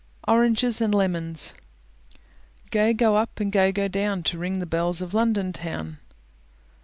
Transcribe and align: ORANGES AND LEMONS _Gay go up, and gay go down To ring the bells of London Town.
ORANGES 0.27 0.81
AND 0.81 0.95
LEMONS 0.95 1.53
_Gay 2.71 2.97
go 2.97 3.17
up, 3.17 3.39
and 3.39 3.51
gay 3.51 3.71
go 3.71 3.87
down 3.87 4.23
To 4.23 4.39
ring 4.39 4.57
the 4.57 4.65
bells 4.65 4.99
of 4.99 5.13
London 5.13 5.53
Town. 5.53 5.99